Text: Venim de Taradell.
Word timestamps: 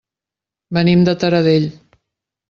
Venim 0.77 1.03
de 1.09 1.13
Taradell. 1.23 1.67